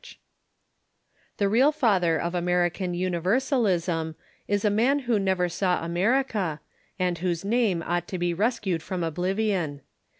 ]The 1.37 1.47
real 1.47 1.71
father 1.71 2.19
of 2.19 2.33
American 2.33 2.95
Universalism 2.95 4.15
is 4.47 4.65
a 4.65 4.71
man 4.71 4.97
who 4.97 5.19
never 5.19 5.47
saw 5.47 5.85
America, 5.85 6.59
and 6.97 7.19
whose 7.19 7.45
name 7.45 7.83
ought 7.85 8.07
to 8.07 8.17
be 8.17 8.33
rescued 8.33 8.81
from 8.81 9.03
oblivion. 9.03 9.81